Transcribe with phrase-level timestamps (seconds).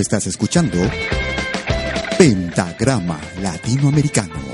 [0.00, 0.78] Estás escuchando
[2.18, 4.53] Pentagrama Latinoamericano.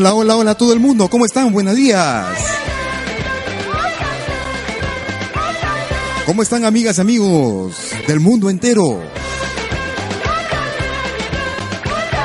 [0.00, 1.52] Hola, hola, hola todo el mundo, ¿cómo están?
[1.52, 2.24] Buenos días.
[6.24, 7.76] ¿Cómo están amigas, amigos
[8.08, 9.02] del mundo entero?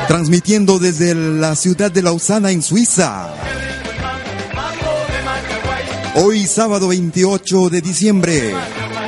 [0.07, 3.27] Transmitiendo desde la ciudad de Lausana en Suiza.
[6.15, 8.53] Hoy sábado 28 de diciembre,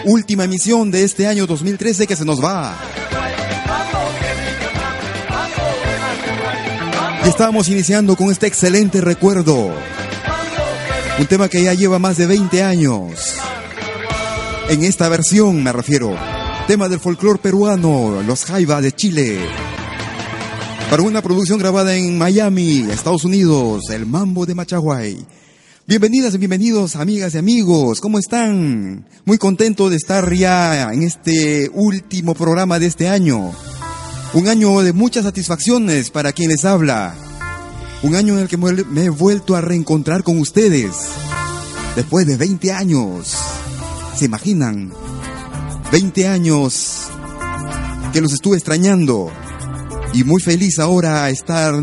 [0.04, 2.78] última emisión de este año 2013 que se nos va.
[7.28, 9.74] Y estamos iniciando con este excelente recuerdo.
[11.20, 13.36] Un tema que ya lleva más de 20 años.
[14.70, 16.16] En esta versión me refiero.
[16.68, 19.40] Tema del folclore peruano, los Jaiba de Chile.
[20.90, 25.18] Para una producción grabada en Miami, Estados Unidos, el Mambo de Machaguay.
[25.86, 28.00] Bienvenidas y bienvenidos, amigas y amigos.
[28.00, 29.06] ¿Cómo están?
[29.26, 33.52] Muy contento de estar ya en este último programa de este año.
[34.34, 37.16] Un año de muchas satisfacciones para quien les habla.
[38.04, 40.92] Un año en el que me he vuelto a reencontrar con ustedes.
[41.96, 43.36] Después de 20 años.
[44.16, 44.92] ¿Se imaginan?
[45.92, 47.08] 20 años
[48.12, 49.32] que los estuve extrañando.
[50.14, 51.74] Y muy feliz ahora estar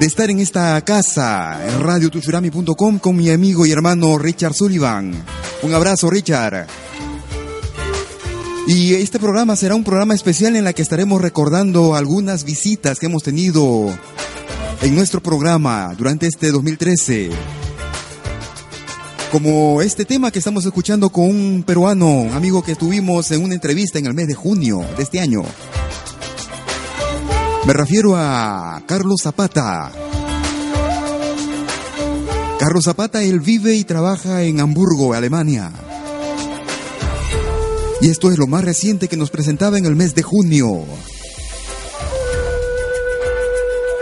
[0.00, 5.14] de estar en esta casa, en radiotushurami.com con mi amigo y hermano Richard Sullivan.
[5.62, 6.66] Un abrazo, Richard.
[8.66, 13.06] Y este programa será un programa especial en la que estaremos recordando algunas visitas que
[13.06, 13.90] hemos tenido
[14.80, 17.30] en nuestro programa durante este 2013.
[19.30, 23.98] Como este tema que estamos escuchando con un peruano, amigo que tuvimos en una entrevista
[23.98, 25.42] en el mes de junio de este año.
[27.66, 29.92] Me refiero a Carlos Zapata.
[32.58, 35.70] Carlos Zapata, él vive y trabaja en Hamburgo, Alemania.
[38.04, 40.84] Y esto es lo más reciente que nos presentaba en el mes de junio.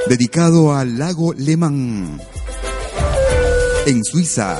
[0.09, 2.21] Dedicado al lago Lehmann.
[3.87, 4.59] En Suiza.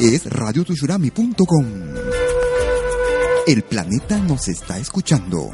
[0.00, 1.66] Es radiotushurami.com.
[3.46, 5.52] El planeta nos está escuchando.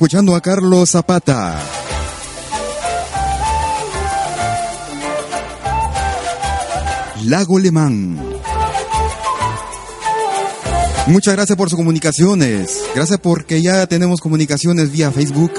[0.00, 1.60] Escuchando a Carlos Zapata.
[7.24, 8.18] Lago Lemán.
[11.06, 12.80] Muchas gracias por sus comunicaciones.
[12.94, 15.52] Gracias porque ya tenemos comunicaciones vía Facebook.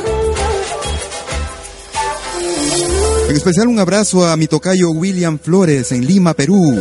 [3.30, 6.80] En especial un abrazo a mi tocayo William Flores en Lima, Perú.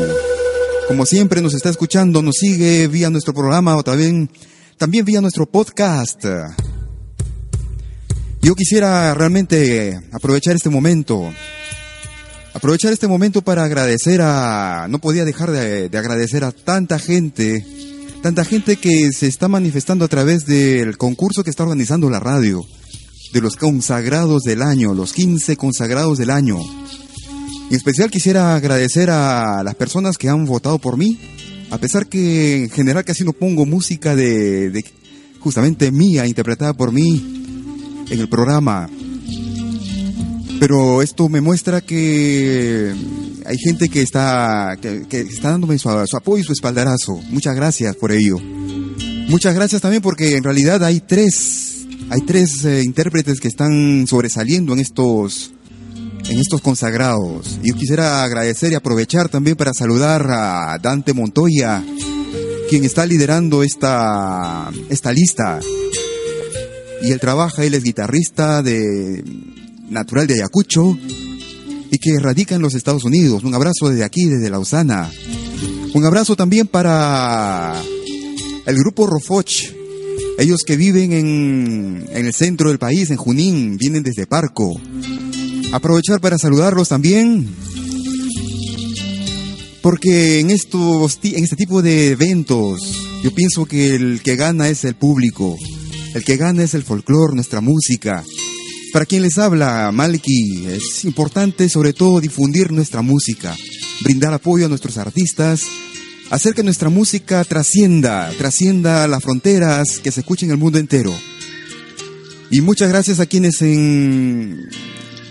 [0.88, 4.30] Como siempre nos está escuchando, nos sigue vía nuestro programa o también,
[4.78, 6.24] también vía nuestro podcast.
[8.42, 11.30] Yo quisiera realmente aprovechar este momento,
[12.54, 17.64] aprovechar este momento para agradecer a, no podía dejar de, de, agradecer a tanta gente,
[18.22, 22.64] tanta gente que se está manifestando a través del concurso que está organizando la radio,
[23.34, 26.56] de los consagrados del año, los 15 consagrados del año.
[27.70, 31.18] En especial quisiera agradecer a las personas que han votado por mí,
[31.70, 34.84] a pesar que en general casi no pongo música de, de
[35.40, 37.40] justamente mía, interpretada por mí,
[38.10, 38.88] en el programa.
[40.58, 42.94] Pero esto me muestra que
[43.46, 47.18] hay gente que está, que, está dándome su, apoyo y su espaldarazo.
[47.30, 48.36] Muchas gracias por ello.
[49.28, 54.74] Muchas gracias también porque en realidad hay tres, hay tres eh, intérpretes que están sobresaliendo
[54.74, 55.52] en estos,
[56.28, 57.58] en estos consagrados.
[57.62, 61.82] Yo quisiera agradecer y aprovechar también para saludar a Dante Montoya,
[62.68, 65.60] quien está liderando esta, esta lista
[67.02, 69.24] y él trabaja, él es guitarrista de
[69.88, 70.96] natural de Ayacucho
[71.90, 73.44] y que radica en los Estados Unidos.
[73.44, 75.10] Un abrazo desde aquí, desde Lausana.
[75.92, 77.80] Un abrazo también para
[78.66, 79.64] el grupo Rofoch.
[80.38, 84.80] Ellos que viven en, en el centro del país, en Junín, vienen desde Parco.
[85.72, 87.48] Aprovechar para saludarlos también
[89.82, 92.80] porque en, estos, en este tipo de eventos,
[93.22, 95.56] yo pienso que el que gana es el público,
[96.14, 98.24] el que gana es el folclore, nuestra música.
[98.92, 103.56] Para quien les habla, Malky, es importante sobre todo difundir nuestra música,
[104.02, 105.62] brindar apoyo a nuestros artistas,
[106.30, 111.14] hacer que nuestra música trascienda, trascienda las fronteras, que se escuche en el mundo entero.
[112.50, 114.68] Y muchas gracias a quienes en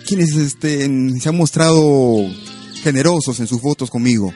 [0.05, 2.25] quienes este, se han mostrado
[2.81, 4.33] generosos en sus votos conmigo.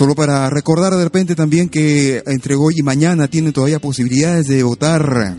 [0.00, 4.62] Solo para recordar de repente también que entre hoy y mañana tienen todavía posibilidades de
[4.62, 5.36] votar,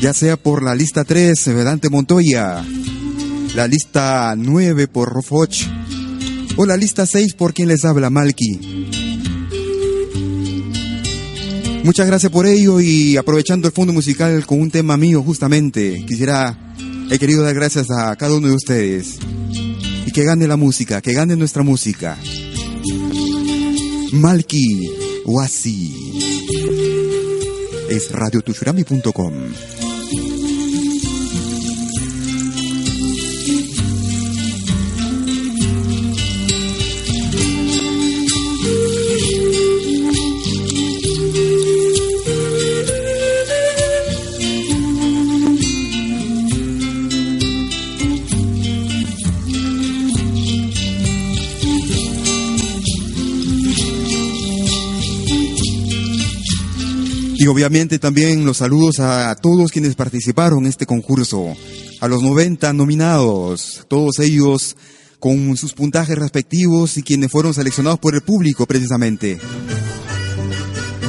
[0.00, 2.64] ya sea por la lista 3, Vedante Montoya,
[3.56, 5.66] la lista 9 por Rofoch,
[6.56, 8.86] o la lista 6 por quien les habla, Malky.
[11.82, 16.56] Muchas gracias por ello y aprovechando el fondo musical con un tema mío justamente, quisiera
[17.10, 19.18] He querido dar gracias a cada uno de ustedes.
[20.06, 22.16] Y que gane la música, que gane nuestra música.
[24.12, 24.90] Malki
[25.24, 25.94] Wasi.
[27.88, 29.77] Es radiotushurami.com.
[57.40, 61.54] Y obviamente también los saludos a todos quienes participaron en este concurso,
[62.00, 64.76] a los 90 nominados, todos ellos
[65.20, 69.38] con sus puntajes respectivos y quienes fueron seleccionados por el público precisamente.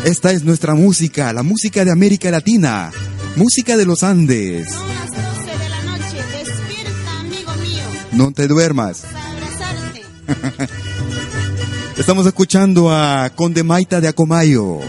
[0.04, 2.92] Esta es nuestra música, la música de América Latina,
[3.36, 4.72] música de los Andes.
[4.72, 7.84] Son las 12 de la noche, despierta, amigo mío.
[8.12, 9.04] No te duermas.
[9.04, 10.04] Abrazarte.
[11.98, 14.80] Estamos escuchando a Conde Maita de Acomayo.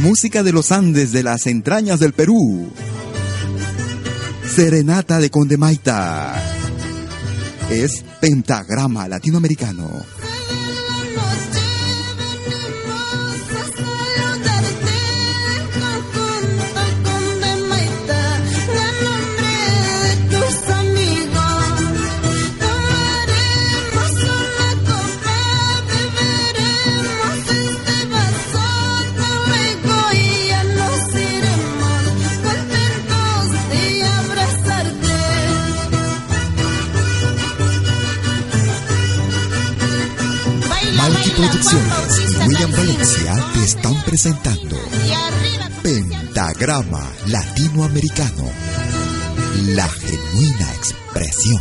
[0.00, 2.70] Música de los Andes de las entrañas del Perú.
[4.48, 6.34] Serenata de Conde Maita.
[7.68, 9.90] Es pentagrama latinoamericano.
[44.08, 44.74] Presentando
[45.82, 48.50] Pentagrama Latinoamericano.
[49.74, 51.60] La genuina expresión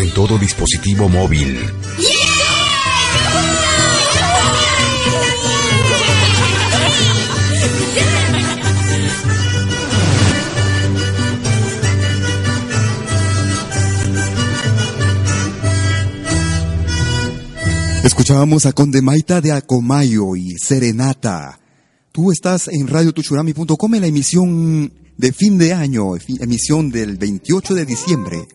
[0.00, 1.58] en todo dispositivo móvil.
[18.04, 21.58] Escuchábamos a Conde Maita de Acomayo y Serenata.
[22.12, 27.84] Tú estás en radiotuchurami.com en la emisión de fin de año, emisión del 28 de
[27.84, 28.48] diciembre.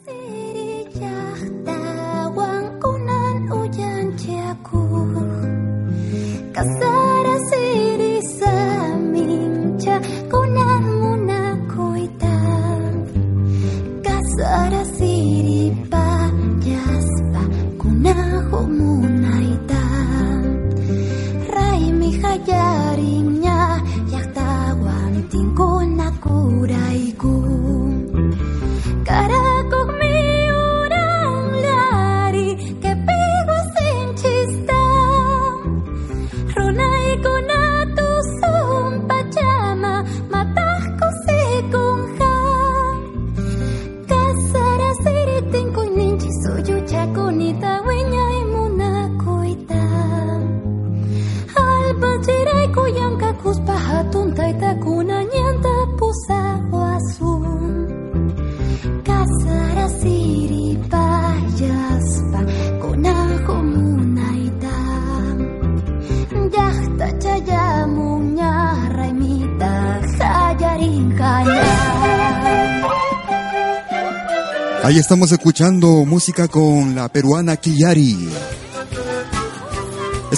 [74.83, 78.29] Ahí estamos escuchando música con la peruana Kiyari.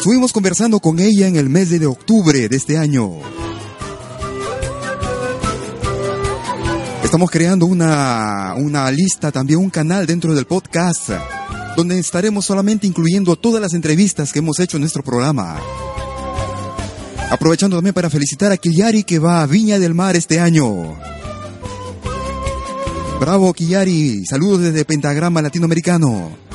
[0.06, 3.14] Estuvimos conversando con ella en el mes de octubre de este año.
[7.04, 11.10] Estamos creando una, una lista, también un canal dentro del podcast,
[11.76, 15.60] donde estaremos solamente incluyendo todas las entrevistas que hemos hecho en nuestro programa.
[17.32, 21.00] Aprovechando también para felicitar a Kiyari que va a Viña del Mar este año.
[23.20, 24.24] Bravo, Kiyari.
[24.28, 26.46] Saludos desde Pentagrama Latinoamericano.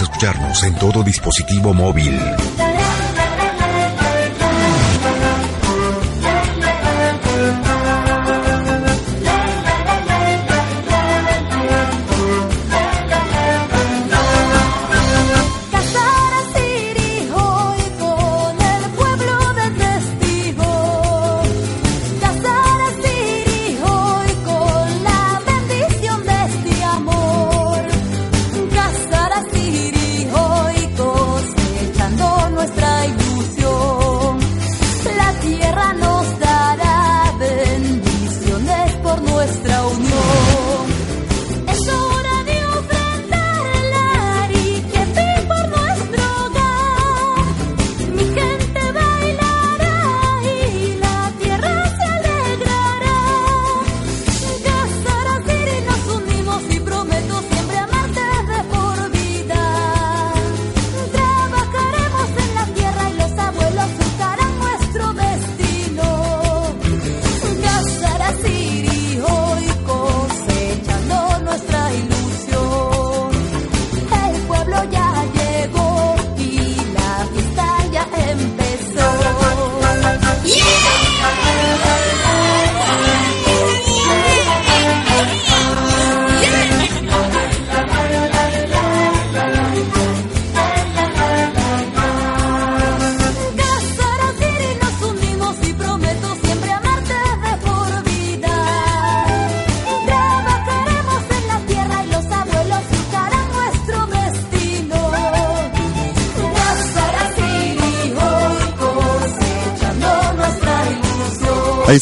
[0.00, 2.18] Escucharnos en todo dispositivo móvil.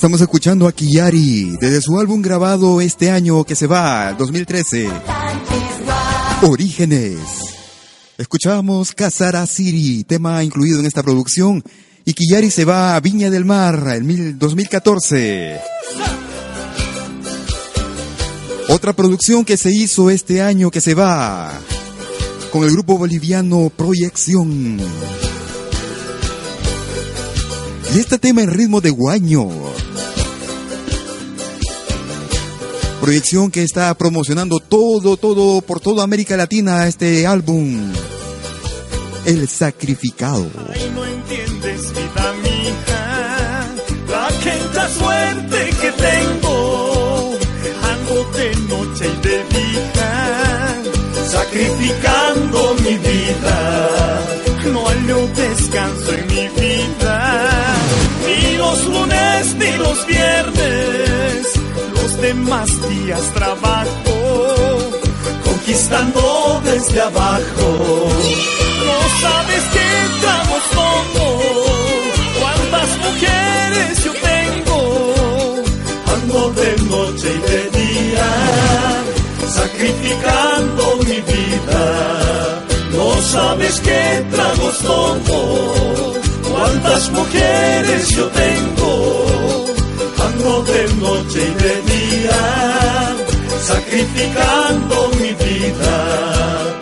[0.01, 4.89] Estamos escuchando a Kiyari desde su álbum grabado este año que se va, 2013.
[6.41, 7.19] Orígenes.
[8.17, 11.63] Escuchamos Casara Siri, tema incluido en esta producción.
[12.07, 15.61] Y Kiyari se va a Viña del Mar en 2014.
[18.71, 21.53] Otra producción que se hizo este año que se va
[22.51, 24.81] con el grupo boliviano Proyección.
[27.95, 29.70] Y este tema en ritmo de guaño.
[33.11, 37.93] Proyección que está promocionando todo, todo, por toda América Latina este álbum.
[39.25, 40.49] El sacrificado.
[40.73, 43.67] Ay, no entiendes, vida mía,
[44.09, 47.35] la quinta suerte que tengo.
[47.83, 50.83] Ando de noche y de día,
[51.27, 54.21] sacrificando mi vida.
[54.73, 57.71] No hallo descanso en mi vida
[58.29, 60.60] y los viernes,
[62.51, 64.15] demás días trabajo,
[65.45, 67.69] conquistando desde abajo.
[68.89, 71.27] No sabes qué tragos tomo,
[72.41, 74.79] cuántas mujeres yo tengo,
[76.15, 78.29] ando de noche y de día,
[79.49, 81.85] sacrificando mi vida.
[82.97, 89.25] No sabes qué tragos tomo cuántas mujeres yo tengo,
[90.27, 91.80] ando de noche y de día,
[93.91, 96.79] sacrificando mi vida.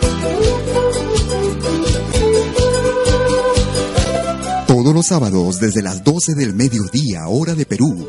[4.67, 8.07] Todos los sábados desde las 12 del mediodía, hora de Perú.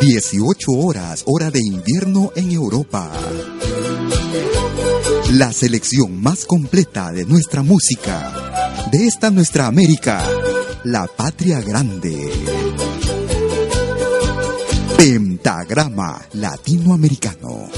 [0.00, 3.10] 18 horas, hora de invierno en Europa.
[5.32, 10.22] La selección más completa de nuestra música, de esta nuestra América,
[10.84, 12.30] la patria grande.
[15.68, 17.68] Pentagrama Latinoamericano.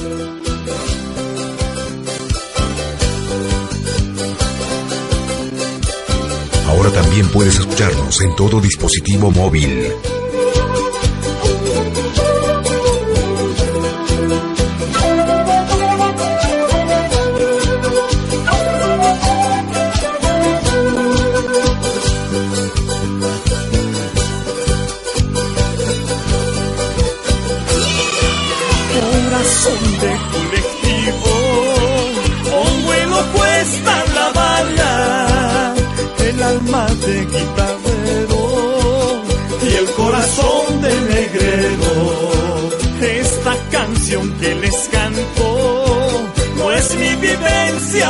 [6.69, 9.93] Ahora también puedes escucharnos en todo dispositivo móvil.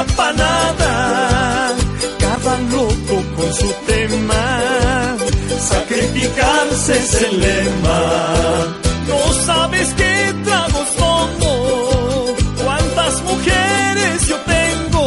[0.01, 1.75] Vivencia para nada,
[2.19, 5.17] cada loco con su tema,
[5.59, 8.01] sacrificarse es el lema.
[9.09, 11.55] No sabes qué tragos tomo,
[12.65, 15.05] cuántas mujeres yo tengo,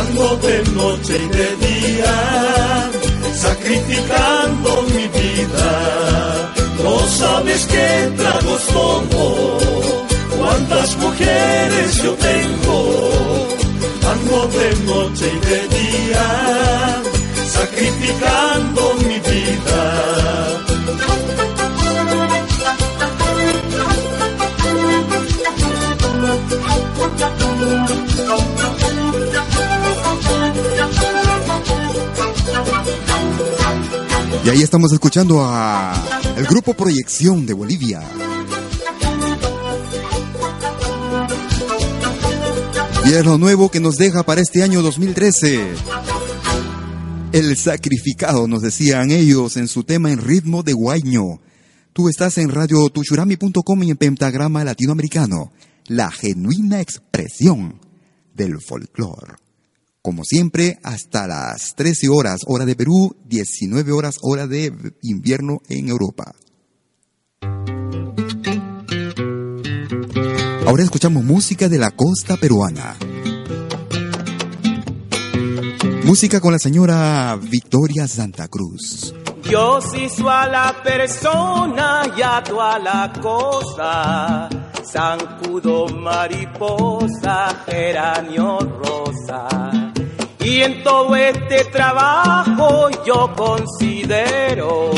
[0.00, 2.14] ando de noche y de día,
[3.34, 5.72] sacrificando mi vida.
[6.82, 9.58] No sabes qué tragos tomo,
[10.38, 12.71] cuántas mujeres yo tengo,
[14.92, 16.26] noche y de día,
[17.46, 19.82] sacrificando mi vida.
[34.44, 35.94] Y ahí estamos escuchando a
[36.36, 38.02] el grupo Proyección de Bolivia.
[43.04, 45.74] Y nuevo que nos deja para este año 2013.
[47.32, 51.40] El sacrificado, nos decían ellos en su tema en ritmo de guaño.
[51.92, 55.52] Tú estás en radio tuchurami.com y en Pentagrama Latinoamericano,
[55.86, 57.80] la genuina expresión
[58.34, 59.34] del folclore.
[60.00, 65.88] Como siempre, hasta las 13 horas hora de Perú, 19 horas hora de invierno en
[65.88, 66.34] Europa.
[70.66, 72.96] Ahora escuchamos música de la costa peruana.
[76.04, 79.14] Música con la señora Victoria Santa Cruz.
[79.44, 84.48] Yo soy a la persona y a toda la cosa.
[84.84, 89.48] Zancudo, mariposa, geranio, rosa.
[90.40, 94.90] Y en todo este trabajo yo considero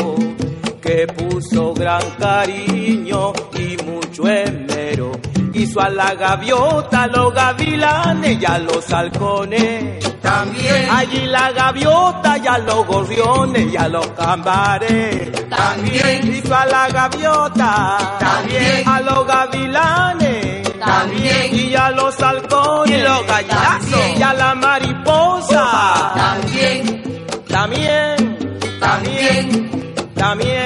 [0.81, 5.11] que puso gran cariño y mucho esmero.
[5.57, 10.03] Hizo a la gaviota, a los gavilanes y a los halcones.
[10.21, 15.31] También, Allí la gaviota y a los gorriones y a los cambares.
[15.49, 18.87] también, Hizo a la gaviota, También.
[18.89, 21.55] a los gavilanes, También.
[21.55, 24.19] y a los halcones, Y los gallinazos.
[24.19, 26.11] y a la mariposa.
[26.15, 27.03] también,
[27.47, 30.64] También, también, también,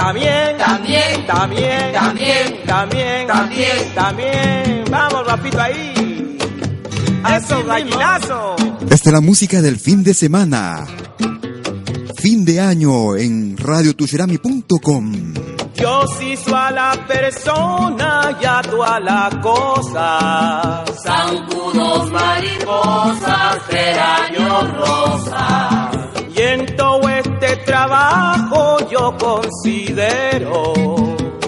[0.00, 2.66] también, también, también, también, También.
[2.66, 3.94] también, También.
[3.94, 4.84] también.
[4.90, 6.38] Vamos, rapito ahí.
[7.36, 8.56] Eso, gallinazo.
[8.90, 10.86] Esta es la música del fin de semana.
[12.16, 15.34] Fin de año en radiotushirami.com.
[15.74, 20.84] Yo sí soy a la persona y a toda la cosa.
[21.02, 25.96] zancudos, mariposas, geranios rosas.
[26.36, 27.08] Y en todo
[27.40, 30.74] este trabajo yo considero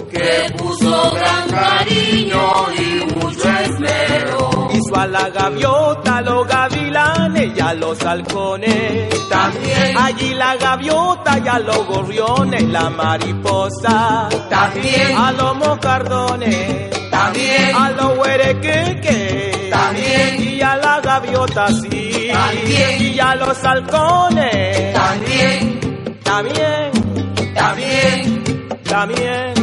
[0.09, 4.69] que puso gran cariño y mucho esmero.
[4.73, 9.09] hizo a la gaviota, a los gavilanes y a los halcones.
[9.29, 9.97] También También.
[9.97, 14.29] Allí la gaviota y a los gorriones, la mariposa.
[14.49, 15.15] También.
[15.15, 16.89] A los mocardones.
[17.11, 17.75] También.
[17.75, 19.69] A los huerequeques.
[19.69, 20.41] También.
[20.41, 22.29] Y a la gaviota sí.
[22.31, 23.01] También.
[23.01, 24.93] Y a los halcones.
[24.93, 25.72] También.
[26.33, 26.91] También.
[27.53, 28.43] También.
[28.83, 29.53] También.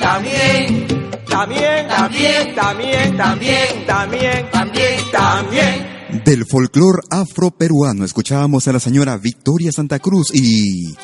[0.00, 0.86] También.
[1.28, 1.88] También.
[1.88, 2.54] También.
[2.54, 3.16] También.
[3.18, 3.86] También.
[3.86, 4.50] También.
[4.50, 5.00] También.
[5.12, 6.22] También.
[6.24, 10.96] Del folclor afroperuano escuchábamos a la señora Victoria Santa Cruz y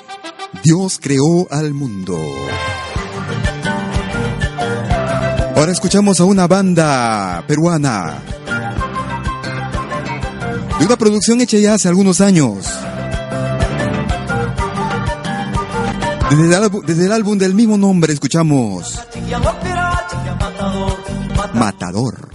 [0.64, 2.18] Dios creó al mundo.
[5.54, 8.22] Ahora escuchamos a una banda peruana
[10.78, 12.66] de una producción hecha ya hace algunos años.
[16.32, 18.98] Desde el, álbum, del mismo nombre escuchamos.
[21.52, 22.30] Matador,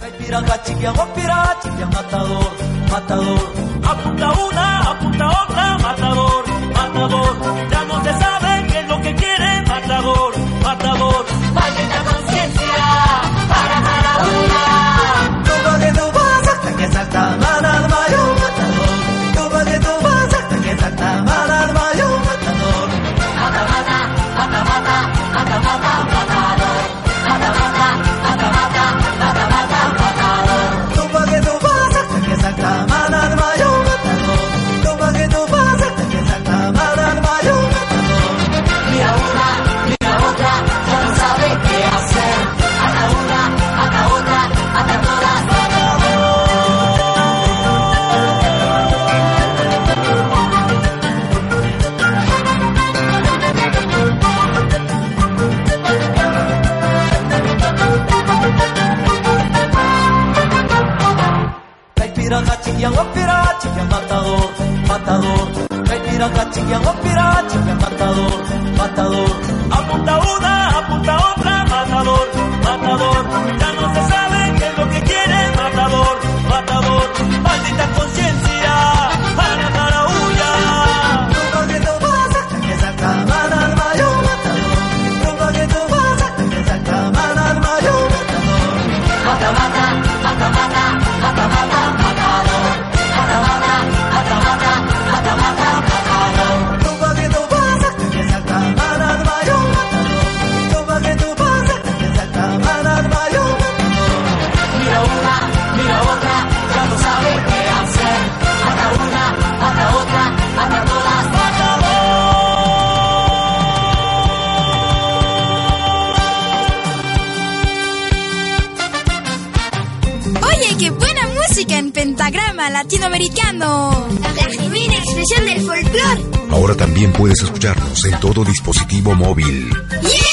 [123.18, 124.08] latinoamericano.
[124.22, 126.22] La genuina expresión del folclore.
[126.50, 129.70] Ahora también puedes escucharnos en todo dispositivo móvil.
[129.70, 130.27] Toma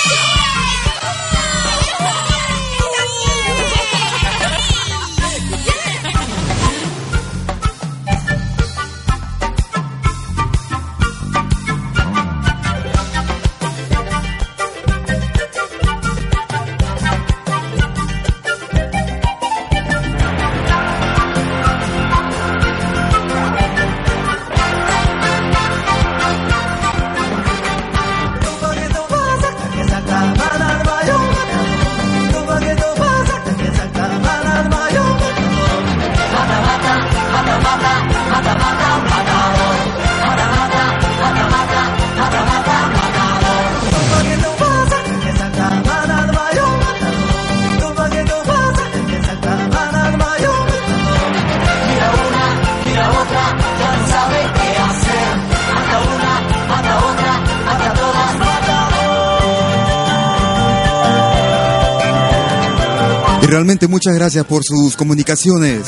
[63.66, 65.88] Muchas gracias por sus comunicaciones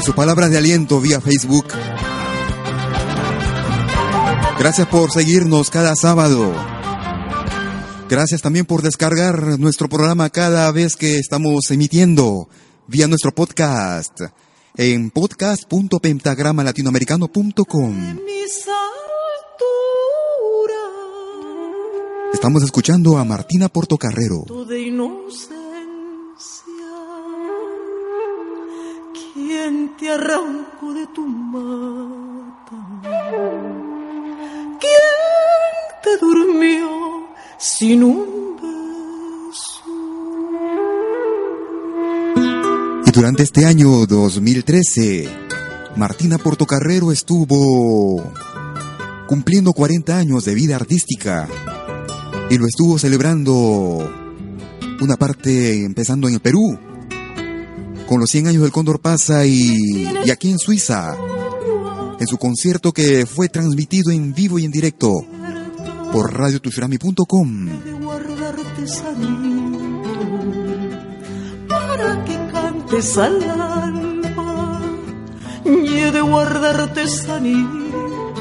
[0.00, 1.66] y sus palabras de aliento vía Facebook.
[4.58, 6.52] Gracias por seguirnos cada sábado.
[8.10, 12.48] Gracias también por descargar nuestro programa cada vez que estamos emitiendo
[12.88, 14.20] vía nuestro podcast
[14.76, 17.94] en podcast.pentagramalatinoamericano.com.
[18.24, 18.88] Mis alturas.
[22.34, 24.44] Estamos escuchando a Martina Portocarrero.
[30.18, 32.76] ¿Quién te arrancó de tu mata?
[34.80, 35.00] ¿Quién
[36.02, 36.88] te durmió
[37.56, 39.84] sin un beso?
[43.06, 45.28] Y durante este año 2013,
[45.96, 48.32] Martina Portocarrero estuvo
[49.28, 51.48] cumpliendo 40 años de vida artística
[52.50, 54.10] y lo estuvo celebrando
[55.00, 56.87] una parte empezando en el Perú,
[58.08, 61.14] con los 100 años del Cóndor Pasa y, y aquí en Suiza,
[62.18, 65.12] en su concierto que fue transmitido en vivo y en directo
[66.12, 67.68] por radiotushurami.com.
[71.68, 74.80] para que cantes al alma
[75.64, 78.32] y he de guardarte sanito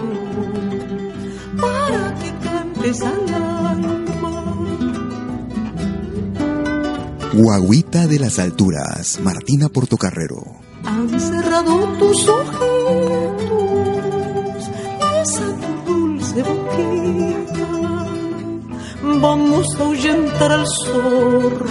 [1.60, 3.47] para que cantes al alma
[7.38, 10.38] Guaguita de las alturas, Martina Portocarrero.
[10.84, 13.52] han cerrado tus ojitos
[15.22, 17.68] esa tu dulce boquita.
[19.22, 21.68] Vamos a ahuyentar al zorro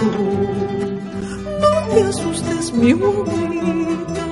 [1.61, 4.25] no te asustes mi bonita.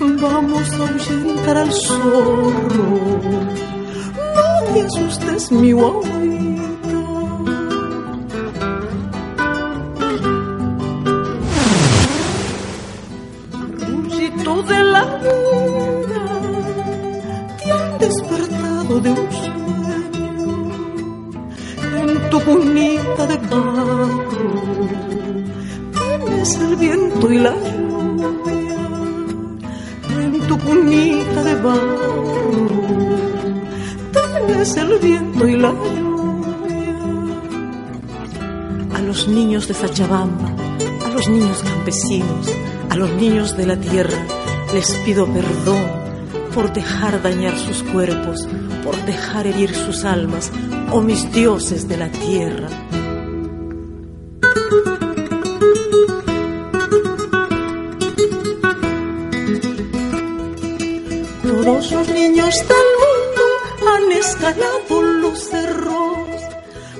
[0.00, 2.88] Vamos a ahuyentar al zorro
[4.34, 6.49] no te asustes mi guaguita
[39.70, 40.52] de Sachabamba
[41.04, 42.46] a los niños campesinos
[42.88, 44.26] a los niños de la tierra
[44.74, 46.00] les pido perdón
[46.52, 48.48] por dejar dañar sus cuerpos,
[48.82, 50.50] por dejar herir sus almas,
[50.90, 52.68] oh mis dioses de la tierra.
[61.44, 63.42] Todos los niños del mundo
[63.94, 66.10] han escalado los cerros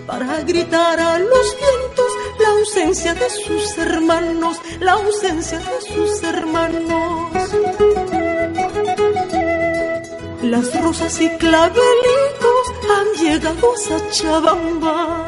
[0.06, 2.29] para gritar a los vientos
[2.60, 7.32] ausencia de sus hermanos, la ausencia de sus hermanos.
[10.42, 12.64] Las rosas y clavelitos
[12.96, 15.26] han llegado a Sachabamba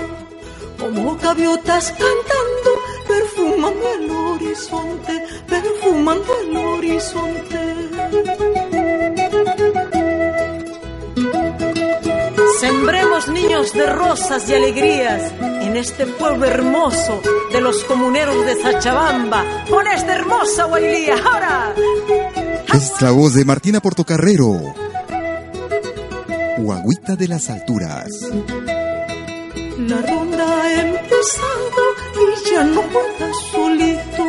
[0.79, 2.71] como gaviotas cantando,
[3.09, 7.61] perfumando el horizonte, perfumando el horizonte.
[12.61, 15.32] Sembremos niños de rosas y alegrías
[15.73, 21.15] en este pueblo hermoso de los comuneros de Sachabamba, con esta hermosa guailía.
[21.25, 21.75] ¡Ahora!
[22.75, 24.61] Es la voz de Martina Portocarrero.
[26.59, 28.07] Guaguita de las alturas.
[29.79, 31.85] La ronda ha empezado
[32.21, 34.25] y ya no juega solito.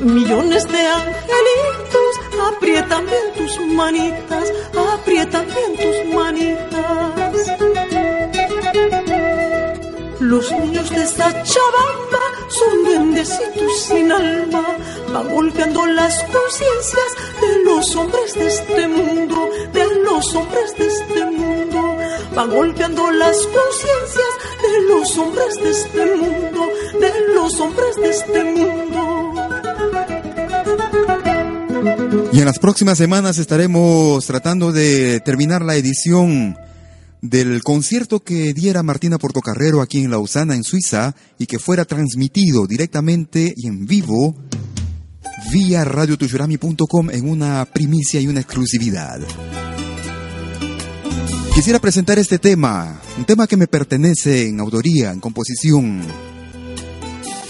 [0.00, 2.20] Millones de angelitos
[2.54, 4.52] aprietan bien tus manitas,
[4.94, 7.25] aprietan bien tus manitas.
[10.26, 14.76] Los niños de Sachabamba son duendecitos sin alma,
[15.12, 17.10] van golpeando las conciencias
[17.40, 21.96] de los hombres de este mundo, de los hombres de este mundo,
[22.34, 26.60] van golpeando las conciencias de los hombres de este mundo,
[26.98, 29.32] de los hombres de este mundo.
[32.32, 36.58] Y en las próximas semanas estaremos tratando de terminar la edición
[37.28, 42.66] del concierto que diera Martina Portocarrero aquí en Lausana, en Suiza, y que fuera transmitido
[42.66, 44.36] directamente y en vivo
[45.52, 49.20] vía radiotushurami.com en una primicia y una exclusividad.
[51.54, 56.02] Quisiera presentar este tema, un tema que me pertenece en autoría, en composición.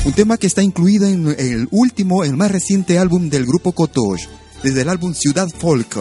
[0.04, 4.26] Un tema que está incluido en el último, el más reciente álbum del grupo Kotosh,
[4.62, 5.98] desde el álbum Ciudad Folk.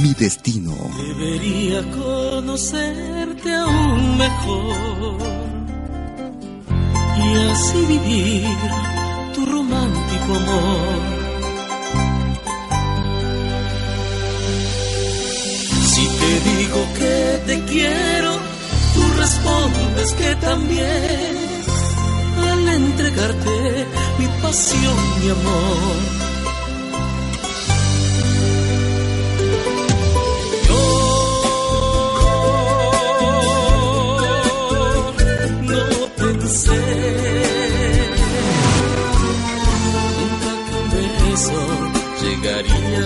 [0.00, 0.74] Mi destino.
[0.96, 5.18] Debería conocerte aún mejor
[7.18, 8.56] y así vivir
[9.34, 10.98] tu romántico amor.
[15.92, 18.32] Si te digo que te quiero,
[18.94, 21.36] tú respondes que también
[22.50, 23.86] al entregarte
[24.18, 26.31] mi pasión, mi amor.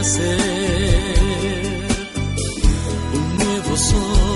[0.02, 0.38] Ser
[3.12, 4.35] un nuevo sol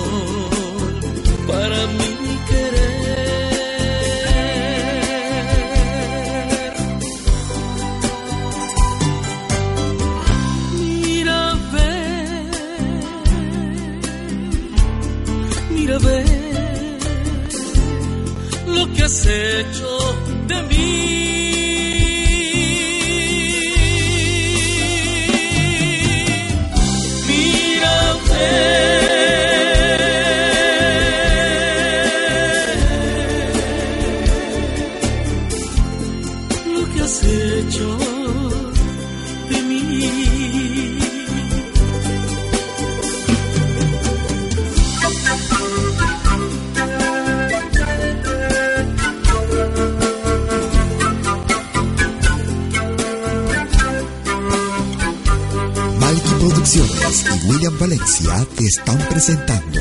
[58.70, 59.80] están presentando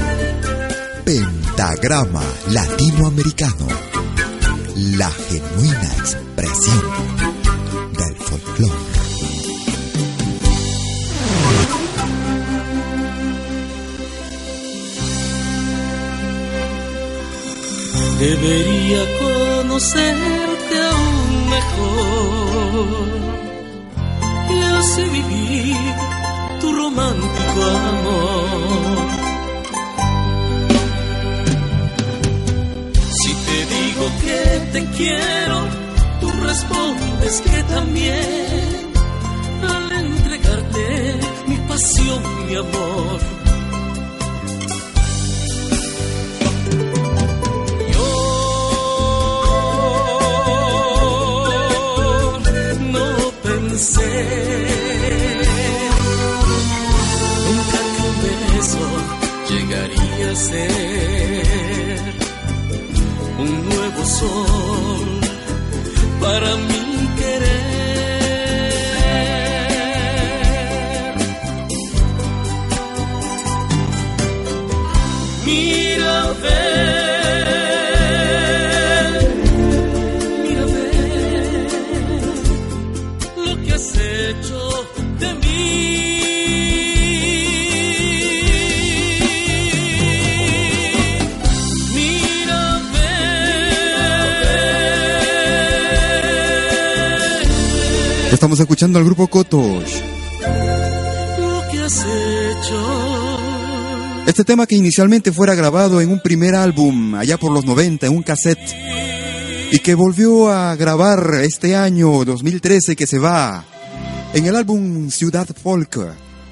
[1.06, 3.68] Pentagrama Latinoamericano,
[4.98, 6.82] la genuina expresión
[8.00, 8.74] del folclore.
[18.20, 23.10] Debería conocerte aún mejor
[24.50, 26.19] y así vivir
[26.72, 27.62] romántico
[27.92, 29.08] amor.
[33.20, 34.40] Si te digo que
[34.74, 35.58] te quiero,
[36.22, 38.70] tú respondes que también
[39.68, 43.20] al entregarte mi pasión, mi amor.
[47.94, 48.08] Yo
[52.94, 53.08] no
[53.44, 54.79] pensé
[58.60, 58.86] un beso
[59.50, 62.00] llegaría a ser
[63.38, 65.20] un nuevo sol
[66.20, 67.50] para mi querer.
[75.46, 76.34] Mira,
[98.60, 100.02] Estamos escuchando al grupo Kotosh.
[104.28, 108.14] Este tema que inicialmente fuera grabado en un primer álbum, allá por los 90, en
[108.18, 108.60] un cassette,
[109.72, 113.64] y que volvió a grabar este año 2013 que se va
[114.34, 115.98] en el álbum Ciudad Folk,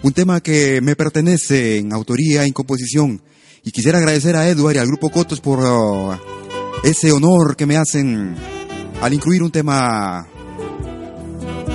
[0.01, 3.21] un tema que me pertenece en autoría y composición.
[3.65, 6.17] Y quisiera agradecer a Edward y al grupo Cotos por uh,
[6.85, 8.33] ese honor que me hacen
[9.01, 10.25] al incluir un tema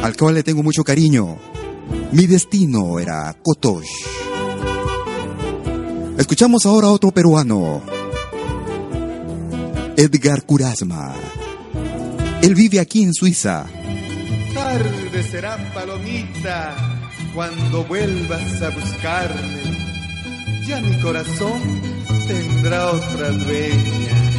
[0.03, 1.38] al cual le tengo mucho cariño.
[2.12, 3.86] Mi destino era Kotosh.
[6.18, 7.82] Escuchamos ahora a otro peruano,
[9.96, 11.14] Edgar Curasma.
[12.42, 13.66] Él vive aquí en Suiza.
[14.53, 16.76] Tarde será palomita
[17.34, 19.62] cuando vuelvas a buscarme.
[20.66, 21.61] Ya mi corazón
[22.26, 24.32] tendrá otra dueña.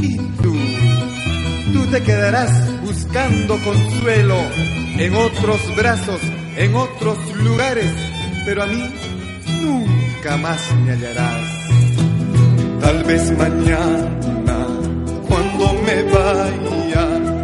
[0.00, 0.18] Y
[1.72, 2.50] tú te quedarás
[2.82, 4.36] buscando consuelo
[4.98, 6.20] en otros brazos,
[6.56, 7.92] en otros lugares,
[8.44, 8.82] pero a mí
[9.62, 11.58] nunca más me hallarás.
[12.80, 14.66] Tal vez mañana,
[15.28, 17.37] cuando me vaya,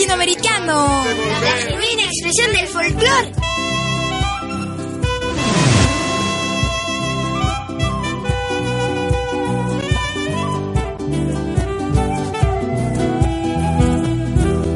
[0.00, 1.04] latinoamericano.
[1.42, 3.32] La genuina expresión del folclore.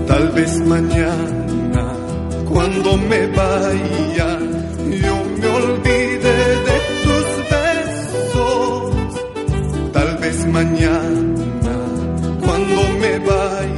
[0.06, 1.92] Tal vez mañana,
[2.50, 4.38] cuando me vaya,
[5.02, 6.34] yo me olvide
[6.68, 8.94] de tus besos.
[9.92, 11.76] Tal vez mañana,
[12.44, 13.73] cuando me vaya,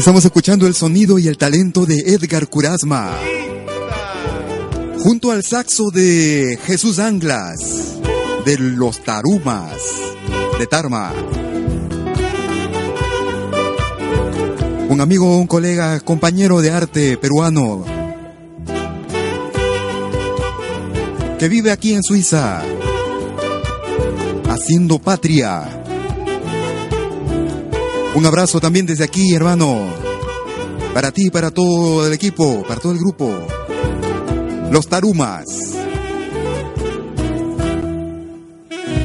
[0.00, 3.10] Estamos escuchando el sonido y el talento de Edgar Curasma.
[5.00, 7.98] Junto al saxo de Jesús Anglas,
[8.46, 9.76] de los Tarumas,
[10.58, 11.12] de Tarma.
[14.88, 17.84] Un amigo, un colega, compañero de arte peruano,
[21.38, 22.62] que vive aquí en Suiza,
[24.48, 25.79] haciendo patria.
[28.14, 29.86] Un abrazo también desde aquí, hermano.
[30.92, 33.32] Para ti, para todo el equipo, para todo el grupo.
[34.72, 35.44] Los Tarumas.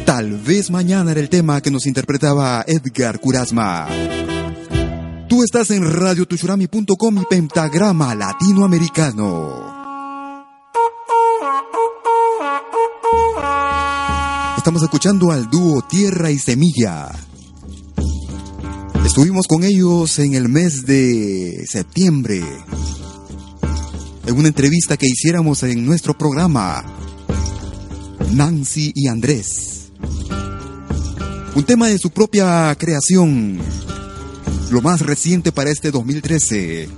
[0.05, 3.87] Tal vez mañana era el tema que nos interpretaba Edgar Curasma.
[5.29, 9.75] Tú estás en radiotushurami.com y Pentagrama Latinoamericano.
[14.57, 17.11] Estamos escuchando al dúo Tierra y Semilla.
[19.05, 22.43] Estuvimos con ellos en el mes de septiembre,
[24.25, 26.83] en una entrevista que hiciéramos en nuestro programa,
[28.33, 29.91] Nancy y Andrés.
[31.55, 33.59] Un tema de su propia creación,
[34.71, 36.89] lo más reciente para este 2013.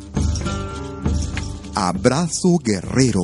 [1.75, 3.21] Abrazo Guerrero.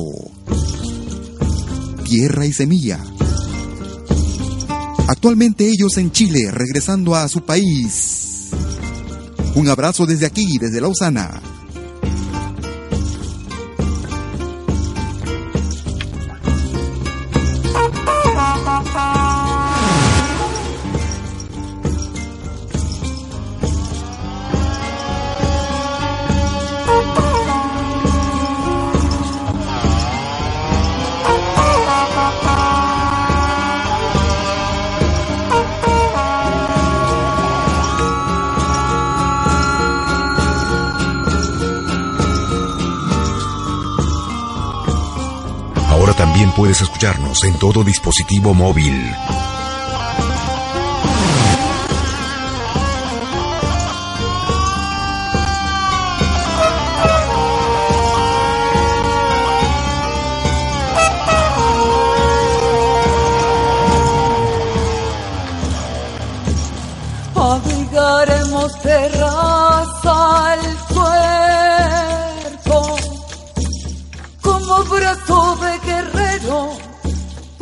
[2.04, 3.00] Tierra y Semilla.
[5.08, 8.33] Actualmente ellos en Chile, regresando a su país.
[9.54, 11.53] Un abrazo desde aquí, desde Lausana.
[47.06, 49.14] En todo dispositivo móvil.
[67.34, 70.60] Abrigaremos terraza al
[70.94, 72.96] cuerpo
[74.40, 76.03] como brazo de guerrero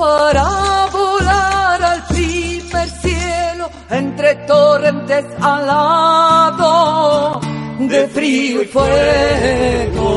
[0.03, 7.38] para volar al primer cielo entre torrentes alados
[7.78, 10.11] de frío y fuego.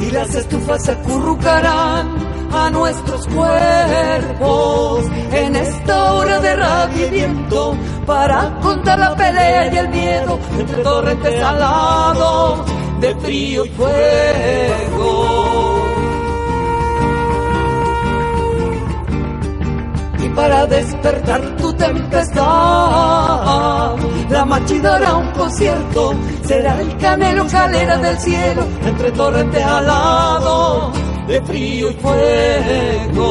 [0.00, 2.08] Y las estufas se acurrucarán
[2.52, 9.76] a nuestros cuerpos en esta hora de rabia y viento para contar la pelea y
[9.76, 15.16] el miedo entre torrentes alados de frío y fuego.
[20.18, 22.44] Y para despertar tu tempestad,
[24.30, 30.96] la machi dará un concierto, será el canelo calera del cielo entre torrentes alados
[31.28, 33.26] de frío y fuego.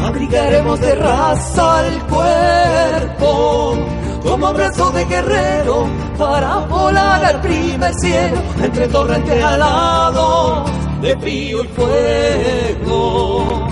[0.00, 3.97] Abrigaremos de raza el cuerpo
[4.28, 10.70] como brazo de guerrero para volar al primer cielo entre torrentes alados
[11.00, 13.68] de frío y fuego.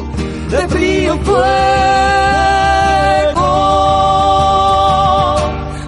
[0.50, 1.36] De frío y fuego.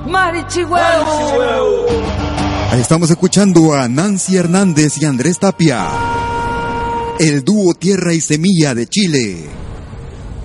[0.06, 1.86] Marichihuevo.
[2.70, 5.88] Ahí estamos escuchando a Nancy Hernández y Andrés Tapia,
[7.18, 9.46] el dúo Tierra y Semilla de Chile.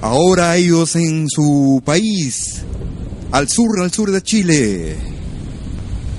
[0.01, 2.63] Ahora ellos en su país,
[3.33, 4.95] al sur, al sur de Chile,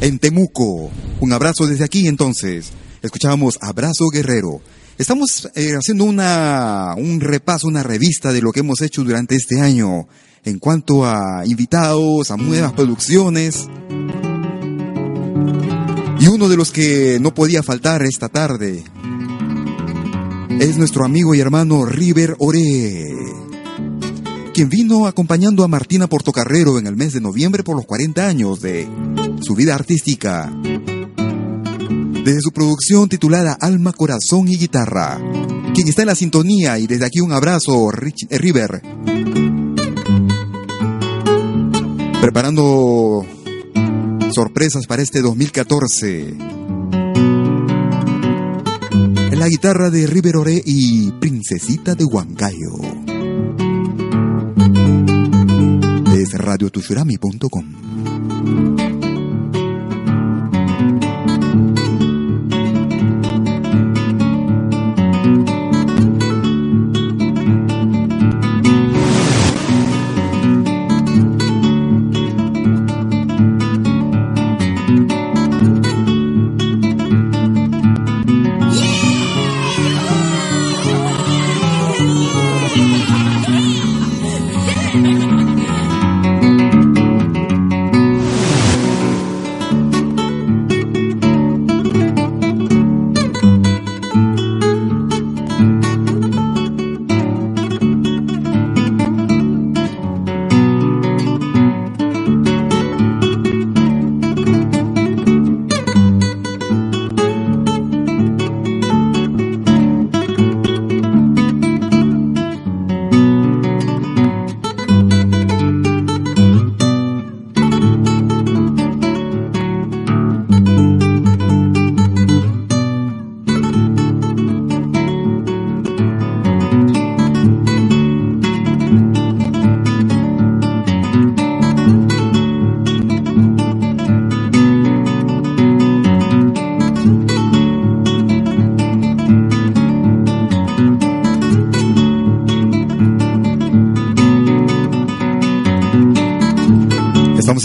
[0.01, 0.91] en Temuco.
[1.21, 2.73] Un abrazo desde aquí entonces.
[3.03, 4.61] Escuchábamos Abrazo Guerrero.
[4.99, 9.61] Estamos eh, haciendo una, un repaso, una revista de lo que hemos hecho durante este
[9.61, 10.09] año
[10.45, 13.69] en cuanto a invitados, a nuevas producciones.
[16.19, 18.83] Y uno de los que no podía faltar esta tarde
[20.59, 23.05] es nuestro amigo y hermano River Ore,
[24.55, 28.61] quien vino acompañando a Martina Portocarrero en el mes de noviembre por los 40 años
[28.61, 28.89] de
[29.43, 30.49] su vida artística.
[32.25, 35.21] Desde su producción titulada Alma, Corazón y Guitarra,
[35.75, 38.81] quien está en la sintonía y desde aquí un abrazo, Rich, eh, River.
[42.21, 43.27] Preparando
[44.33, 46.29] sorpresas para este 2014.
[49.33, 53.04] En la guitarra de River Oré y Princesita de Huancayo.
[56.37, 57.84] radiotushurami.com.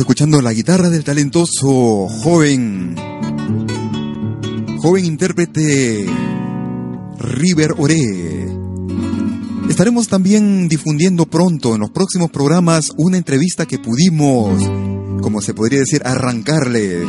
[0.09, 2.95] escuchando la guitarra del talentoso joven,
[4.79, 6.03] joven intérprete
[7.19, 8.47] River Ore.
[9.69, 14.59] Estaremos también difundiendo pronto en los próximos programas una entrevista que pudimos,
[15.21, 17.05] como se podría decir, arrancarle.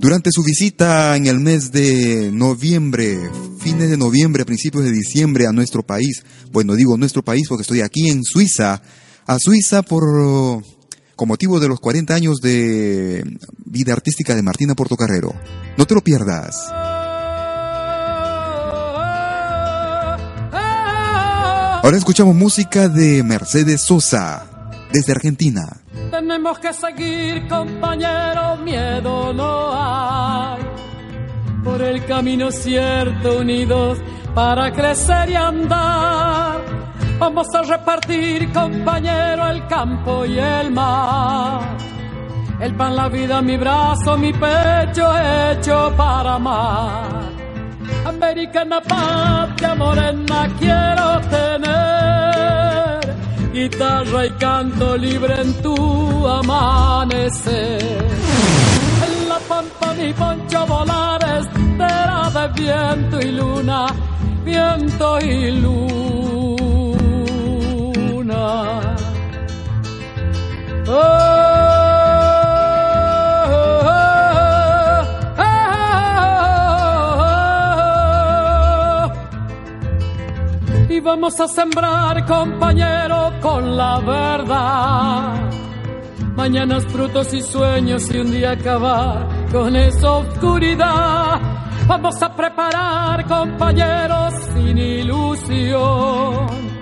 [0.00, 3.18] Durante su visita en el mes de noviembre,
[3.58, 7.82] fines de noviembre, principios de diciembre a nuestro país, bueno, digo nuestro país porque estoy
[7.82, 8.80] aquí en Suiza,
[9.26, 10.64] a Suiza por
[11.16, 13.24] con motivo de los 40 años de
[13.64, 15.34] vida artística de Martina Portocarrero.
[15.76, 16.70] No te lo pierdas.
[21.82, 25.62] Ahora escuchamos música de Mercedes Sosa, desde Argentina.
[26.10, 30.62] Tenemos que seguir, compañero, miedo no hay.
[31.62, 33.98] Por el camino cierto, unidos
[34.34, 36.85] para crecer y andar
[37.18, 41.76] Vamos a repartir, compañero, el campo y el mar.
[42.60, 47.26] El pan, la vida, mi brazo, mi pecho hecho para amar.
[48.04, 53.00] Americana patria morena quiero tener.
[53.52, 57.80] Guitarra y canto libre en tu amanecer.
[59.06, 63.86] En la pampa mi poncho volar espera de viento y luna,
[64.44, 66.75] viento y luna.
[80.88, 85.50] Y vamos a sembrar, compañero, con la verdad.
[86.36, 91.40] Mañanas frutos y sueños y un día acabar con esa oscuridad.
[91.86, 96.75] Vamos a preparar, compañeros, sin ilusión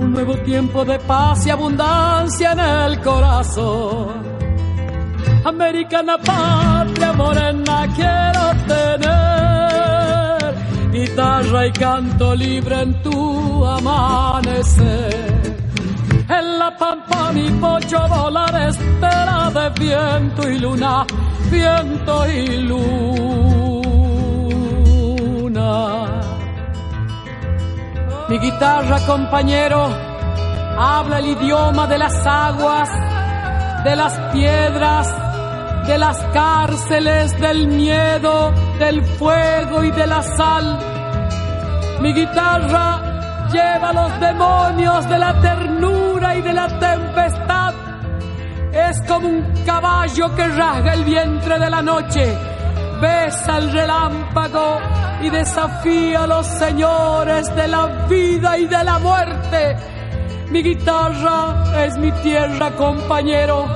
[0.00, 4.30] un nuevo tiempo de paz y abundancia en el corazón.
[5.44, 10.38] Americana patria morena quiero tener,
[10.92, 15.40] guitarra y canto libre en tu amanecer.
[16.28, 21.04] En la pampa mi pocho volar espera de viento y luna,
[21.50, 23.10] viento y luna.
[28.30, 29.88] Mi guitarra, compañero,
[30.78, 32.88] habla el idioma de las aguas,
[33.82, 35.12] de las piedras,
[35.88, 40.78] de las cárceles, del miedo, del fuego y de la sal.
[42.02, 47.74] Mi guitarra lleva los demonios de la ternura y de la tempestad.
[48.72, 52.38] Es como un caballo que rasga el vientre de la noche,
[53.00, 59.76] besa el relámpago y desafía a los señores de la vida y de la muerte.
[60.50, 63.66] Mi guitarra es mi tierra, compañero.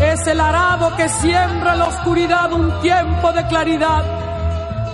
[0.00, 4.04] Es el arado que siembra la oscuridad un tiempo de claridad.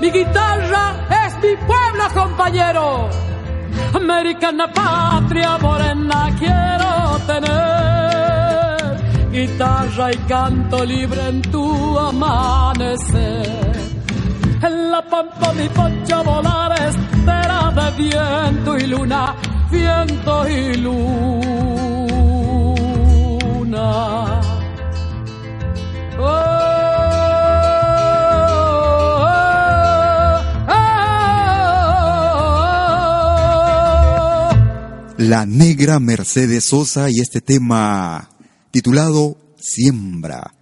[0.01, 3.09] Mi guitarra es mi pueblo, compañero.
[3.95, 8.75] Americana patria morena quiero tener.
[9.31, 13.84] Guitarra y canto libre en tu amanecer
[14.67, 19.37] en la pampa mi poncho volar espera de viento y luna,
[19.71, 21.05] viento y luna.
[26.19, 26.25] Oh,
[30.67, 30.95] oh, oh,
[35.19, 38.31] la negra Mercedes Sosa y este tema
[38.71, 40.55] titulado Siembra.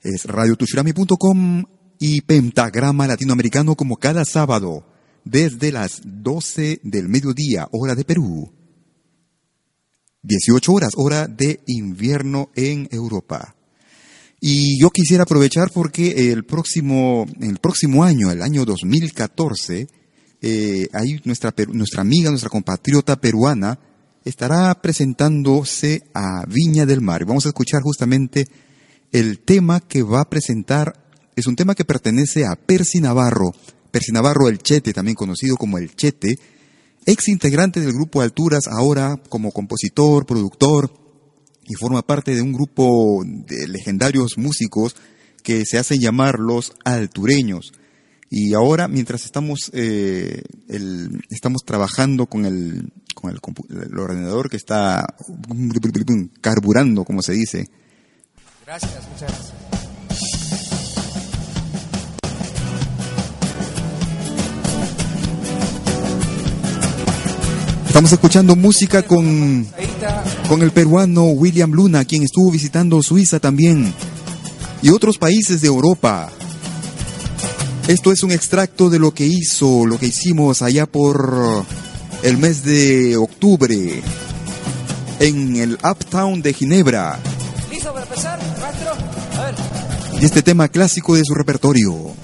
[0.00, 1.64] Es radiotushurami.com
[2.04, 4.84] y Pentagrama Latinoamericano como cada sábado
[5.24, 8.52] desde las 12 del mediodía, hora de Perú.
[10.22, 13.54] 18 horas, hora de invierno en Europa.
[14.40, 19.86] Y yo quisiera aprovechar porque el próximo, el próximo año, el año 2014,
[20.40, 23.78] eh, ahí nuestra, nuestra amiga, nuestra compatriota peruana,
[24.24, 27.24] estará presentándose a Viña del Mar.
[27.26, 28.48] Vamos a escuchar justamente
[29.12, 31.01] el tema que va a presentar,
[31.36, 33.52] es un tema que pertenece a Percy Navarro,
[33.90, 36.38] Percy Navarro el Chete, también conocido como el Chete,
[37.06, 40.92] ex integrante del grupo Alturas, ahora como compositor, productor,
[41.64, 44.96] y forma parte de un grupo de legendarios músicos
[45.42, 47.72] que se hacen llamar los altureños.
[48.30, 50.42] Y ahora, mientras estamos, eh,
[51.28, 55.04] estamos trabajando con el, con el, el, ordenador que está
[56.40, 57.68] carburando, como se dice.
[58.64, 59.61] Gracias, muchas gracias.
[67.92, 69.66] Estamos escuchando música con,
[70.48, 73.92] con el peruano William Luna, quien estuvo visitando Suiza también
[74.80, 76.32] y otros países de Europa.
[77.88, 81.66] Esto es un extracto de lo que hizo, lo que hicimos allá por
[82.22, 84.02] el mes de octubre
[85.20, 87.18] en el Uptown de Ginebra.
[87.70, 88.92] ¿Listo para empezar, maestro?
[89.38, 89.54] A ver.
[90.18, 92.14] Y este tema clásico de su repertorio.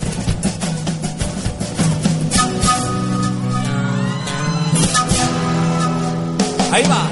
[6.79, 7.08] Ahí va.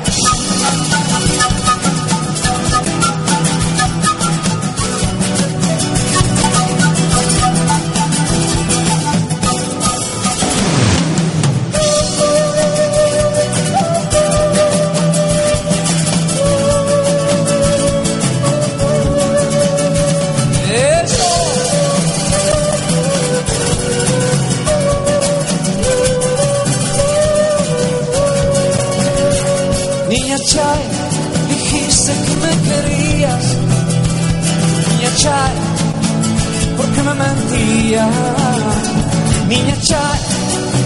[39.48, 40.18] Niña Chay,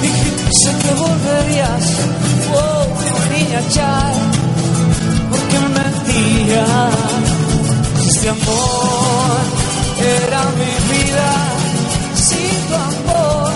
[0.02, 1.86] dijiste que volverías.
[2.54, 2.86] Oh,
[3.32, 4.14] niña Chay,
[5.30, 6.94] ¿por qué me mentías?
[8.06, 9.40] Este amor
[10.22, 11.30] era mi vida,
[12.14, 13.52] sin tu amor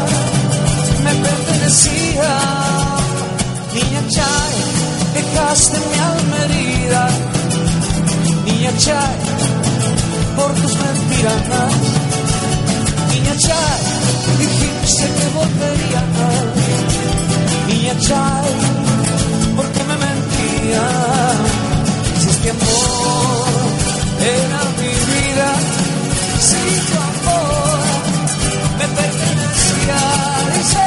[1.04, 2.32] me pertenecía.
[3.74, 4.52] Niña Chay,
[5.14, 6.34] dejaste mi alma
[8.44, 9.16] niña Chay,
[10.36, 12.03] por tus mentiras.
[13.36, 13.80] Chay,
[14.38, 16.04] dijiste que volverías.
[17.68, 18.48] Niña Chay,
[19.56, 21.36] ¿por qué me mentías?
[22.20, 23.46] Si este amor
[24.20, 25.48] era mi vida,
[26.48, 27.78] si tu amor
[28.78, 30.00] me pertenecía.
[30.56, 30.86] Dice,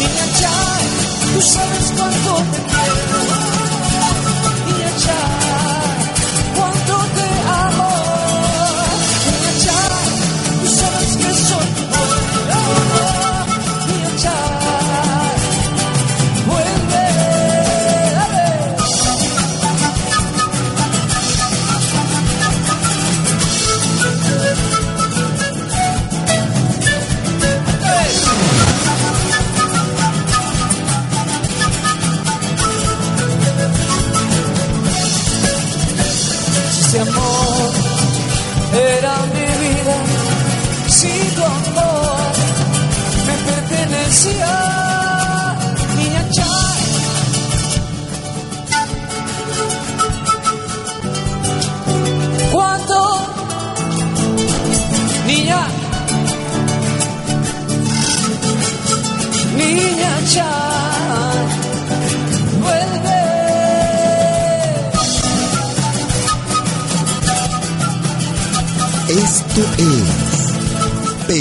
[0.00, 0.82] niña Chay,
[1.34, 3.18] tú sabes cuánto te quiero.
[4.66, 5.41] Niña Chay,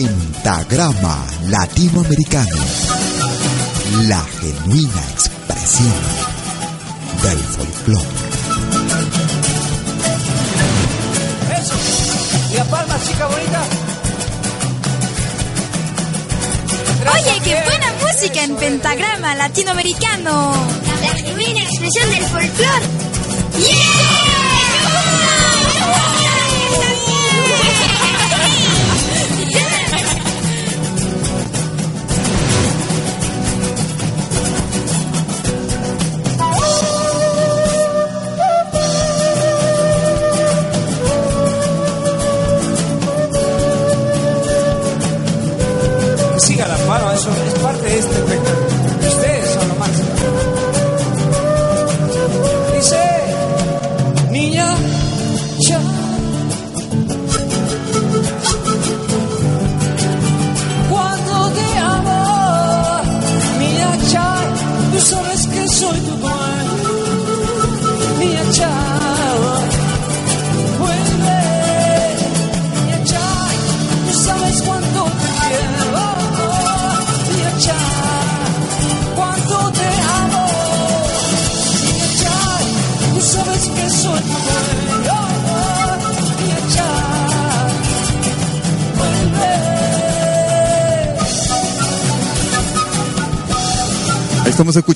[0.01, 2.55] Pentagrama Latinoamericano,
[4.07, 5.93] la genuina expresión
[7.21, 8.07] del folclore.
[11.55, 11.73] Eso.
[12.51, 13.63] Y la palma, chica bonita.
[17.13, 20.51] Oye, qué buena música en pentagrama latinoamericano.
[20.99, 23.00] La genuina expresión del folclore.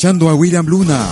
[0.06, 1.04] Escuchando a William Luna.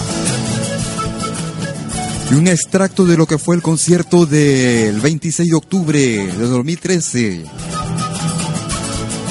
[2.29, 7.43] Y un extracto de lo que fue el concierto del 26 de octubre de 2013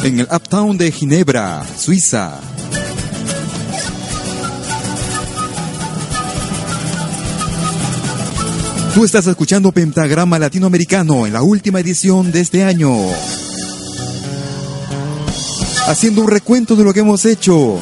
[0.03, 2.41] en el Uptown de Ginebra, Suiza.
[8.95, 12.93] Tú estás escuchando Pentagrama Latinoamericano en la última edición de este año.
[15.87, 17.79] Haciendo un recuento de lo que hemos hecho.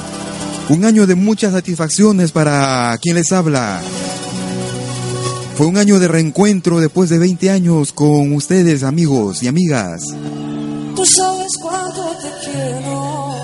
[0.70, 3.80] Un año de muchas satisfacciones para quien les habla.
[5.56, 10.00] Fue un año de reencuentro después de 20 años con ustedes, amigos y amigas.
[10.94, 13.34] Tú sabes cuánto te quiero,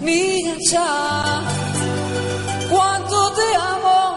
[0.00, 1.42] niña ya,
[2.70, 4.16] cuánto te amo,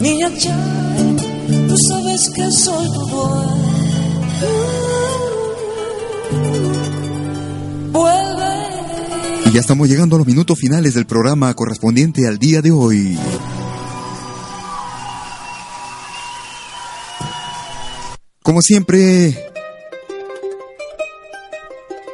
[0.00, 0.58] niña ya,
[1.68, 3.60] tú sabes que soy tu dueño.
[9.50, 13.18] Y ya estamos llegando a los minutos finales del programa correspondiente al día de hoy.
[18.44, 19.36] Como siempre,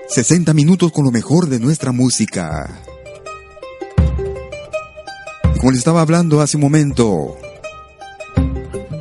[0.09, 2.81] 60 minutos con lo mejor de nuestra música.
[5.59, 7.37] Como les estaba hablando hace un momento,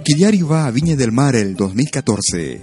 [0.04, 2.62] Kiliari va a Viña del Mar el 2014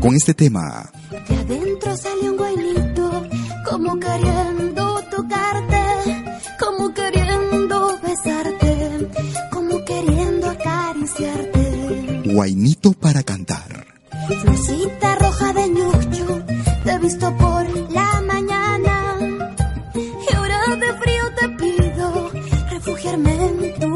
[0.00, 0.92] con este tema.
[1.30, 2.83] De adentro salió un
[3.74, 5.84] como queriendo tocarte,
[6.60, 9.08] como queriendo besarte,
[9.50, 12.22] como queriendo acariciarte.
[12.24, 13.84] Guainito para cantar.
[14.42, 16.44] Florcita roja de ñucho,
[16.84, 18.94] te he visto por la mañana.
[19.96, 22.30] Y ahora de frío te pido
[22.70, 23.93] refugiarme en tu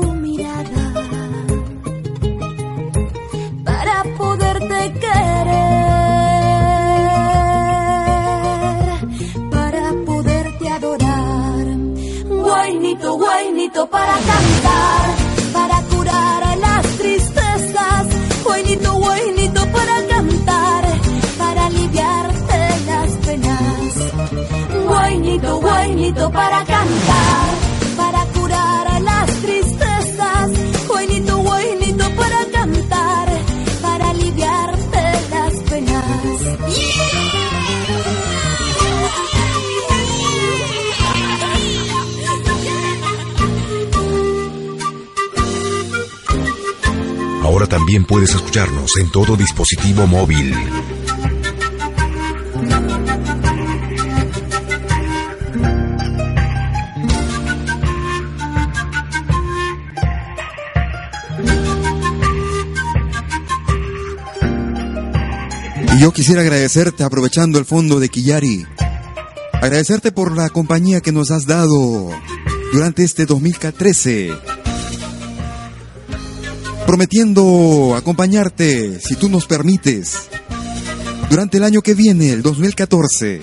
[13.68, 15.16] guainito para cantar,
[15.52, 18.06] para curar las tristezas.
[18.44, 20.84] Guainito, guainito para cantar,
[21.38, 24.86] para aliviarte las penas.
[24.86, 27.48] Guainito, guainito para cantar,
[47.88, 50.54] también puedes escucharnos en todo dispositivo móvil.
[65.94, 68.66] Y yo quisiera agradecerte aprovechando el fondo de Quillari.
[69.54, 72.10] Agradecerte por la compañía que nos has dado
[72.70, 74.57] durante este 2013.
[76.88, 80.30] Prometiendo acompañarte, si tú nos permites,
[81.28, 83.42] durante el año que viene, el 2014.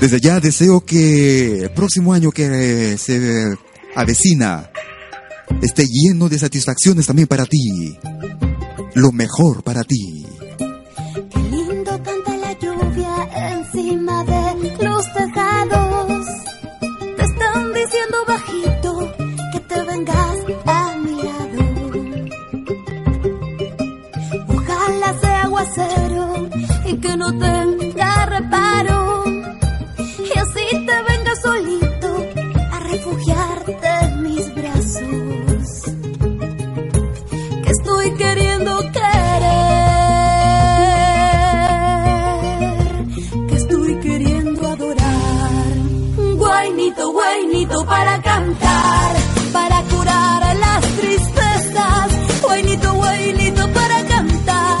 [0.00, 3.58] Desde ya deseo que el próximo año que se
[3.94, 4.70] avecina
[5.60, 7.94] esté lleno de satisfacciones también para ti.
[8.94, 10.24] Lo mejor para ti.
[10.56, 15.39] Qué lindo canta la lluvia encima de los tejados.
[27.32, 27.59] Y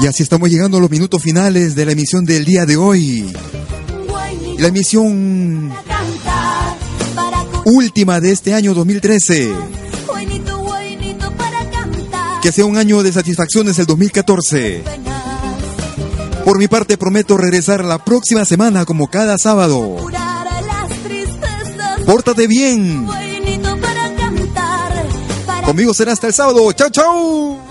[0.02, 3.30] Y así estamos llegando a los minutos finales de la emisión del día de hoy.
[4.58, 5.70] La emisión
[7.66, 9.52] última de este año 2013.
[10.06, 12.40] guainito, guainito para cantar.
[12.40, 14.84] Que sea un año de satisfacciones el 2014.
[16.46, 19.96] Por mi parte prometo regresar la próxima semana como cada sábado.
[22.06, 23.06] Pórtate bien.
[25.64, 26.72] Conmigo será hasta el sábado.
[26.72, 27.69] Chao, chao.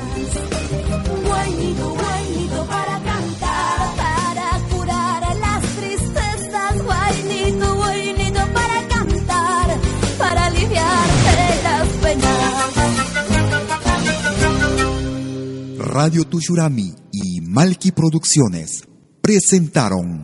[15.89, 18.83] Radio Tushurami y Malki Producciones
[19.21, 20.23] presentaron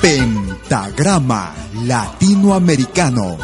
[0.00, 1.52] Pentagrama
[1.82, 3.36] Latinoamericano.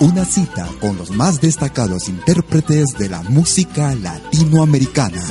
[0.00, 5.22] Una cita con los más destacados intérpretes de la música latinoamericana.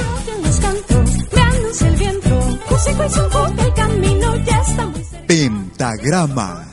[5.27, 6.72] Pentagrama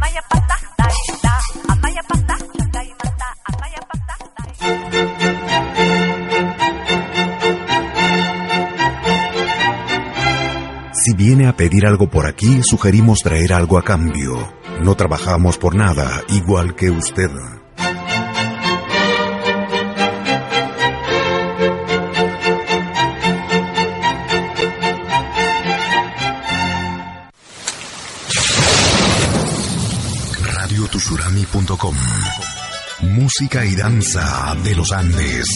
[11.33, 14.53] Viene a pedir algo por aquí, sugerimos traer algo a cambio.
[14.81, 17.29] No trabajamos por nada, igual que usted.
[30.43, 31.95] radiotusurami.com
[33.03, 35.47] Música y danza de los Andes.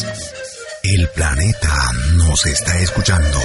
[0.83, 1.73] El planeta
[2.15, 3.39] nos está escuchando.